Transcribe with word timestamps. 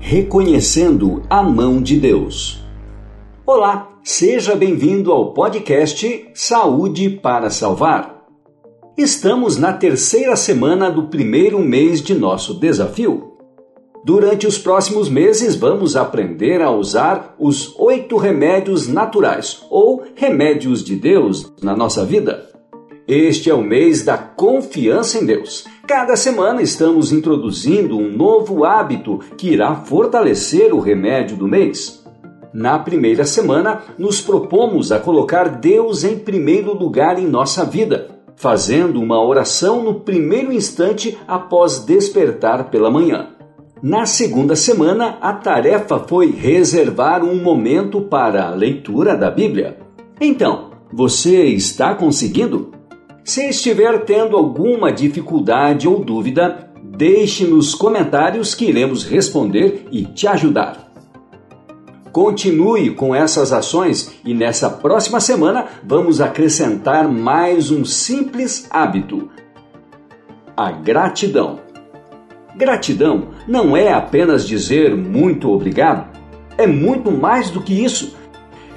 Reconhecendo 0.00 1.22
a 1.28 1.42
Mão 1.42 1.82
de 1.82 1.98
Deus. 1.98 2.64
Olá, 3.44 3.98
seja 4.02 4.54
bem-vindo 4.54 5.12
ao 5.12 5.34
podcast 5.34 6.30
Saúde 6.32 7.10
para 7.10 7.50
Salvar. 7.50 8.24
Estamos 8.96 9.58
na 9.58 9.72
terceira 9.72 10.36
semana 10.36 10.88
do 10.88 11.08
primeiro 11.08 11.58
mês 11.58 12.00
de 12.00 12.14
nosso 12.14 12.54
desafio. 12.54 13.34
Durante 14.04 14.46
os 14.46 14.56
próximos 14.56 15.08
meses, 15.10 15.56
vamos 15.56 15.96
aprender 15.96 16.62
a 16.62 16.70
usar 16.70 17.34
os 17.38 17.76
oito 17.78 18.16
remédios 18.16 18.86
naturais 18.86 19.62
ou 19.68 20.04
remédios 20.14 20.82
de 20.82 20.94
Deus 20.94 21.52
na 21.60 21.76
nossa 21.76 22.04
vida. 22.04 22.48
Este 23.06 23.50
é 23.50 23.54
o 23.54 23.62
mês 23.62 24.04
da 24.04 24.16
confiança 24.16 25.18
em 25.18 25.26
Deus. 25.26 25.66
Cada 25.88 26.16
semana 26.16 26.60
estamos 26.60 27.12
introduzindo 27.12 27.96
um 27.96 28.14
novo 28.14 28.66
hábito 28.66 29.20
que 29.38 29.48
irá 29.48 29.74
fortalecer 29.74 30.70
o 30.74 30.80
remédio 30.80 31.34
do 31.34 31.48
mês. 31.48 32.04
Na 32.52 32.78
primeira 32.78 33.24
semana, 33.24 33.80
nos 33.96 34.20
propomos 34.20 34.92
a 34.92 35.00
colocar 35.00 35.48
Deus 35.48 36.04
em 36.04 36.18
primeiro 36.18 36.74
lugar 36.74 37.18
em 37.18 37.26
nossa 37.26 37.64
vida, 37.64 38.10
fazendo 38.36 39.00
uma 39.00 39.24
oração 39.24 39.82
no 39.82 40.00
primeiro 40.00 40.52
instante 40.52 41.16
após 41.26 41.78
despertar 41.78 42.68
pela 42.68 42.90
manhã. 42.90 43.30
Na 43.82 44.04
segunda 44.04 44.54
semana, 44.54 45.16
a 45.22 45.32
tarefa 45.32 46.00
foi 46.00 46.30
reservar 46.30 47.24
um 47.24 47.42
momento 47.42 48.02
para 48.02 48.46
a 48.48 48.54
leitura 48.54 49.16
da 49.16 49.30
Bíblia. 49.30 49.78
Então, 50.20 50.68
você 50.92 51.44
está 51.46 51.94
conseguindo? 51.94 52.77
Se 53.28 53.46
estiver 53.46 54.06
tendo 54.06 54.38
alguma 54.38 54.90
dificuldade 54.90 55.86
ou 55.86 56.02
dúvida, 56.02 56.70
deixe 56.82 57.46
nos 57.46 57.74
comentários 57.74 58.54
que 58.54 58.64
iremos 58.64 59.04
responder 59.04 59.86
e 59.92 60.06
te 60.06 60.26
ajudar. 60.26 60.90
Continue 62.10 62.94
com 62.94 63.14
essas 63.14 63.52
ações 63.52 64.14
e 64.24 64.32
nessa 64.32 64.70
próxima 64.70 65.20
semana 65.20 65.66
vamos 65.84 66.22
acrescentar 66.22 67.06
mais 67.06 67.70
um 67.70 67.84
simples 67.84 68.66
hábito: 68.70 69.28
a 70.56 70.70
gratidão. 70.70 71.60
Gratidão 72.56 73.28
não 73.46 73.76
é 73.76 73.92
apenas 73.92 74.48
dizer 74.48 74.96
muito 74.96 75.50
obrigado, 75.50 76.18
é 76.56 76.66
muito 76.66 77.12
mais 77.12 77.50
do 77.50 77.60
que 77.60 77.74
isso 77.84 78.16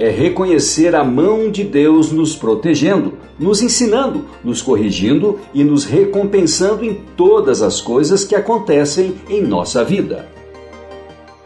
é 0.02 0.10
reconhecer 0.10 0.96
a 0.96 1.04
mão 1.04 1.52
de 1.52 1.64
Deus 1.64 2.12
nos 2.12 2.36
protegendo, 2.36 3.14
nos 3.38 3.62
ensinando, 3.62 4.26
nos 4.44 4.60
corrigindo 4.60 5.40
e 5.54 5.64
nos 5.64 5.86
recompensando 5.86 6.84
em 6.84 6.96
todas 7.16 7.62
as 7.62 7.80
coisas 7.80 8.24
que 8.24 8.34
acontecem 8.34 9.14
em 9.30 9.44
nossa 9.44 9.84
vida. 9.84 10.28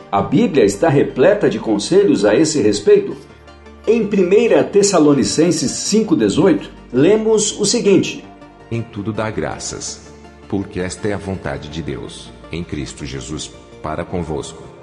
A 0.09 0.21
Bíblia 0.21 0.63
está 0.63 0.87
repleta 0.87 1.49
de 1.49 1.59
conselhos 1.59 2.23
a 2.23 2.33
esse 2.33 2.61
respeito. 2.61 3.17
Em 3.85 4.03
1 4.03 4.69
Tessalonicenses 4.71 5.71
5,18, 5.93 6.69
lemos 6.93 7.59
o 7.59 7.65
seguinte: 7.65 8.23
Em 8.71 8.81
tudo 8.81 9.11
dá 9.11 9.29
graças, 9.29 10.13
porque 10.47 10.79
esta 10.79 11.09
é 11.09 11.13
a 11.13 11.17
vontade 11.17 11.67
de 11.67 11.81
Deus, 11.81 12.31
em 12.53 12.63
Cristo 12.63 13.05
Jesus, 13.05 13.51
para 13.83 14.05
convosco. 14.05 14.74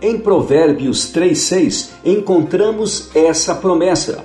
Em 0.00 0.16
Provérbios 0.16 1.12
3,6 1.12 1.90
encontramos 2.04 3.10
essa 3.16 3.52
promessa: 3.52 4.24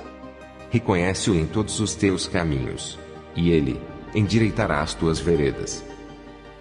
Reconhece-o 0.70 1.34
em 1.34 1.44
todos 1.46 1.80
os 1.80 1.96
teus 1.96 2.28
caminhos, 2.28 2.96
e 3.34 3.50
ele 3.50 3.80
endireitará 4.14 4.82
as 4.82 4.94
tuas 4.94 5.18
veredas. 5.18 5.84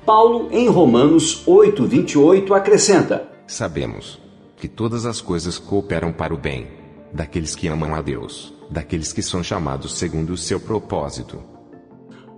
Paulo, 0.03 0.49
em 0.51 0.67
Romanos 0.67 1.43
8,28, 1.45 2.57
acrescenta: 2.57 3.29
Sabemos 3.45 4.19
que 4.57 4.67
todas 4.67 5.05
as 5.05 5.21
coisas 5.21 5.59
cooperam 5.59 6.11
para 6.11 6.33
o 6.33 6.37
bem 6.37 6.67
daqueles 7.13 7.55
que 7.55 7.67
amam 7.67 7.93
a 7.93 8.01
Deus, 8.01 8.51
daqueles 8.67 9.13
que 9.13 9.21
são 9.21 9.43
chamados 9.43 9.93
segundo 9.93 10.31
o 10.31 10.37
seu 10.37 10.59
propósito. 10.59 11.39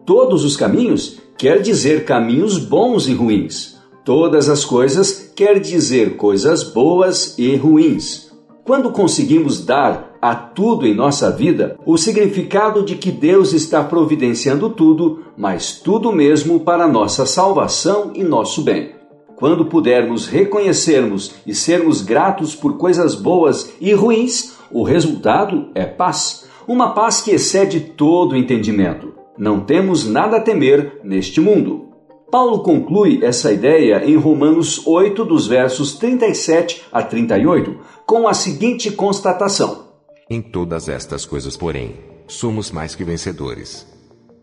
Todos 0.05 0.43
os 0.43 0.57
caminhos 0.57 1.21
quer 1.37 1.61
dizer 1.61 2.03
caminhos 2.03 2.59
bons 2.59 3.07
e 3.07 3.13
ruins. 3.13 3.74
Todas 4.05 4.49
as 4.49 4.63
coisas 4.63 5.31
quer 5.35 5.59
dizer 5.59 6.15
coisas 6.15 6.63
boas 6.63 7.33
e 7.39 7.55
ruins. 7.55 8.31
Quando 8.63 8.91
conseguimos 8.91 9.65
dar 9.65 10.15
a 10.21 10.35
tudo 10.35 10.85
em 10.85 10.93
nossa 10.93 11.31
vida 11.31 11.75
o 11.87 11.97
significado 11.97 12.85
de 12.85 12.97
que 12.97 13.11
Deus 13.11 13.51
está 13.51 13.83
providenciando 13.83 14.69
tudo, 14.69 15.23
mas 15.35 15.79
tudo 15.79 16.11
mesmo 16.11 16.59
para 16.59 16.87
nossa 16.87 17.25
salvação 17.25 18.11
e 18.13 18.23
nosso 18.23 18.61
bem. 18.61 18.91
Quando 19.37 19.65
pudermos 19.65 20.27
reconhecermos 20.27 21.33
e 21.43 21.55
sermos 21.55 22.03
gratos 22.03 22.53
por 22.53 22.77
coisas 22.77 23.15
boas 23.15 23.73
e 23.81 23.91
ruins, 23.91 24.55
o 24.71 24.83
resultado 24.83 25.69
é 25.73 25.83
paz. 25.83 26.47
Uma 26.67 26.91
paz 26.93 27.21
que 27.21 27.31
excede 27.31 27.79
todo 27.79 28.37
entendimento. 28.37 29.13
Não 29.35 29.61
temos 29.61 30.07
nada 30.07 30.37
a 30.37 30.41
temer 30.41 30.99
neste 31.03 31.41
mundo. 31.41 31.94
Paulo 32.35 32.59
conclui 32.63 33.23
essa 33.23 33.53
ideia 33.53 34.03
em 34.03 34.17
Romanos 34.17 34.85
8, 34.85 35.23
dos 35.23 35.47
versos 35.47 35.93
37 35.93 36.83
a 36.91 37.01
38, 37.01 37.79
com 38.05 38.27
a 38.27 38.33
seguinte 38.33 38.91
constatação: 38.91 39.87
Em 40.29 40.41
todas 40.41 40.89
estas 40.89 41.25
coisas, 41.25 41.55
porém, 41.55 41.95
somos 42.27 42.71
mais 42.71 42.93
que 42.93 43.05
vencedores, 43.05 43.87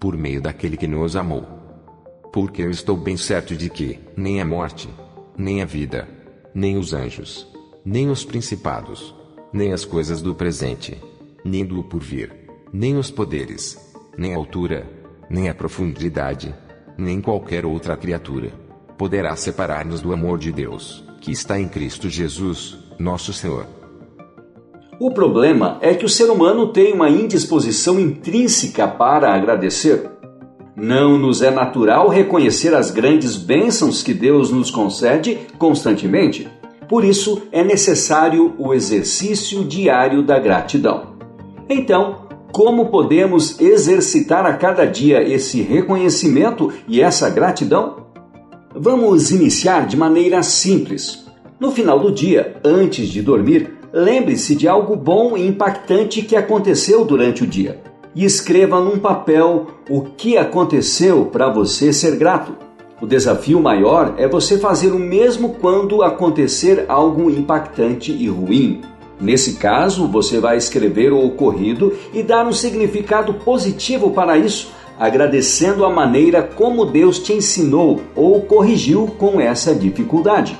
por 0.00 0.16
meio 0.16 0.40
daquele 0.40 0.78
que 0.78 0.86
nos 0.86 1.16
amou. 1.16 1.44
Porque 2.32 2.62
eu 2.62 2.70
estou 2.70 2.96
bem 2.96 3.18
certo 3.18 3.54
de 3.54 3.68
que, 3.68 3.98
nem 4.16 4.40
a 4.40 4.44
morte, 4.46 4.88
nem 5.36 5.60
a 5.60 5.66
vida, 5.66 6.08
nem 6.54 6.78
os 6.78 6.94
anjos, 6.94 7.46
nem 7.84 8.08
os 8.08 8.24
principados, 8.24 9.14
nem 9.52 9.70
as 9.70 9.84
coisas 9.84 10.22
do 10.22 10.34
presente, 10.34 10.98
nem 11.44 11.62
do 11.62 11.84
porvir, 11.84 12.32
nem 12.72 12.96
os 12.96 13.10
poderes, 13.10 13.76
nem 14.16 14.32
a 14.32 14.38
altura, 14.38 14.90
nem 15.28 15.50
a 15.50 15.54
profundidade, 15.54 16.54
nem 16.96 17.20
qualquer 17.20 17.64
outra 17.64 17.96
criatura 17.96 18.62
poderá 19.02 19.34
separar-nos 19.34 20.00
do 20.00 20.12
amor 20.12 20.38
de 20.38 20.52
Deus, 20.52 21.04
que 21.20 21.32
está 21.32 21.58
em 21.58 21.66
Cristo 21.66 22.08
Jesus, 22.08 22.78
nosso 23.00 23.32
Senhor. 23.32 23.66
O 25.00 25.10
problema 25.10 25.78
é 25.80 25.92
que 25.92 26.04
o 26.04 26.08
ser 26.08 26.30
humano 26.30 26.68
tem 26.68 26.92
uma 26.92 27.10
indisposição 27.10 27.98
intrínseca 27.98 28.86
para 28.86 29.34
agradecer. 29.34 30.08
Não 30.76 31.18
nos 31.18 31.42
é 31.42 31.50
natural 31.50 32.08
reconhecer 32.08 32.74
as 32.74 32.92
grandes 32.92 33.36
bênçãos 33.36 34.04
que 34.04 34.14
Deus 34.14 34.52
nos 34.52 34.70
concede 34.70 35.36
constantemente. 35.58 36.48
Por 36.88 37.04
isso, 37.04 37.42
é 37.50 37.64
necessário 37.64 38.54
o 38.56 38.72
exercício 38.72 39.64
diário 39.64 40.22
da 40.22 40.38
gratidão. 40.38 41.16
Então, 41.68 42.28
como 42.52 42.90
podemos 42.90 43.58
exercitar 43.58 44.44
a 44.44 44.52
cada 44.52 44.84
dia 44.84 45.22
esse 45.22 45.62
reconhecimento 45.62 46.70
e 46.86 47.00
essa 47.00 47.30
gratidão? 47.30 48.06
Vamos 48.74 49.30
iniciar 49.30 49.86
de 49.86 49.96
maneira 49.96 50.42
simples. 50.42 51.24
No 51.58 51.72
final 51.72 51.98
do 51.98 52.12
dia, 52.12 52.56
antes 52.62 53.08
de 53.08 53.22
dormir, 53.22 53.78
lembre-se 53.92 54.54
de 54.54 54.68
algo 54.68 54.94
bom 54.94 55.36
e 55.36 55.46
impactante 55.46 56.22
que 56.22 56.36
aconteceu 56.36 57.04
durante 57.04 57.42
o 57.42 57.46
dia 57.46 57.80
e 58.14 58.24
escreva 58.24 58.80
num 58.80 58.98
papel 58.98 59.68
o 59.88 60.02
que 60.02 60.36
aconteceu 60.36 61.24
para 61.26 61.48
você 61.48 61.90
ser 61.92 62.16
grato. 62.16 62.52
O 63.00 63.06
desafio 63.06 63.60
maior 63.60 64.14
é 64.18 64.28
você 64.28 64.58
fazer 64.58 64.92
o 64.92 64.98
mesmo 64.98 65.54
quando 65.54 66.02
acontecer 66.02 66.84
algo 66.88 67.30
impactante 67.30 68.12
e 68.12 68.28
ruim. 68.28 68.82
Nesse 69.22 69.52
caso, 69.52 70.08
você 70.08 70.40
vai 70.40 70.56
escrever 70.56 71.12
o 71.12 71.24
ocorrido 71.24 71.92
e 72.12 72.24
dar 72.24 72.44
um 72.44 72.52
significado 72.52 73.32
positivo 73.34 74.10
para 74.10 74.36
isso, 74.36 74.72
agradecendo 74.98 75.84
a 75.84 75.90
maneira 75.90 76.42
como 76.42 76.84
Deus 76.84 77.20
te 77.20 77.32
ensinou 77.32 78.00
ou 78.16 78.40
corrigiu 78.40 79.06
com 79.16 79.40
essa 79.40 79.72
dificuldade. 79.76 80.58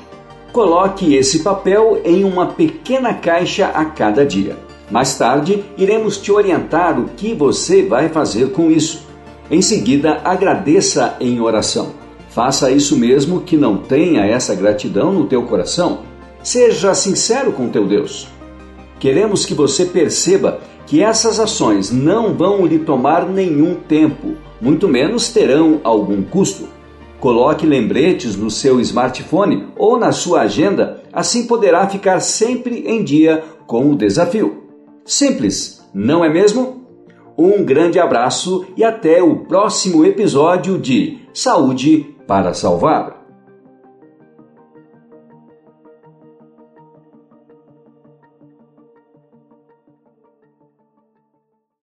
Coloque 0.52 1.12
esse 1.12 1.40
papel 1.40 2.00
em 2.04 2.22
uma 2.22 2.46
pequena 2.46 3.12
caixa 3.12 3.66
a 3.66 3.84
cada 3.84 4.25
dia. 4.25 4.56
Mais 4.88 5.19
tarde, 5.19 5.64
iremos 5.76 6.19
te 6.19 6.31
orientar 6.31 7.00
o 7.00 7.06
que 7.16 7.34
você 7.34 7.82
vai 7.82 8.10
fazer 8.10 8.52
com 8.52 8.70
isso. 8.70 9.04
Em 9.50 9.60
seguida, 9.60 10.20
agradeça 10.22 11.16
em 11.19 11.40
oração. 11.40 11.94
Faça 12.28 12.70
isso 12.70 12.96
mesmo 12.96 13.40
que 13.40 13.56
não 13.56 13.76
tenha 13.76 14.25
essa 14.25 14.54
gratidão 14.54 15.12
no 15.12 15.26
teu 15.26 15.42
coração. 15.42 16.00
Seja 16.44 16.94
sincero 16.94 17.52
com 17.52 17.69
teu 17.69 17.87
Deus. 17.88 18.28
Queremos 19.02 19.44
que 19.44 19.52
você 19.52 19.87
perceba 19.87 20.60
que 20.87 21.02
essas 21.02 21.40
ações 21.40 21.90
não 21.90 22.34
vão 22.34 22.64
lhe 22.64 22.78
tomar 22.78 23.28
nenhum 23.28 23.75
tempo, 23.75 24.37
muito 24.60 24.87
menos 24.87 25.32
terão 25.32 25.81
algum 25.82 26.22
custo. 26.22 26.69
Coloque 27.19 27.66
lembretes 27.66 28.37
no 28.37 28.49
seu 28.49 28.78
smartphone 28.78 29.66
ou 29.76 29.99
na 29.99 30.12
sua 30.12 30.43
agenda, 30.43 31.02
assim 31.12 31.49
poderá 31.49 31.88
ficar 31.88 32.20
sempre 32.20 32.84
em 32.87 33.02
dia 33.02 33.43
com 33.66 33.90
o 33.90 33.96
desafio. 33.96 34.62
Simples, 35.04 35.84
não 35.93 36.25
é 36.25 36.28
mesmo? 36.28 36.87
Um 37.37 37.64
grande 37.64 37.99
abraço 37.99 38.64
e 38.76 38.84
até 38.84 39.20
o 39.20 39.34
próximo 39.46 40.04
episódio 40.04 40.78
de 40.78 41.19
Saúde 41.34 42.06
para 42.25 42.54
Salvar. 42.54 43.21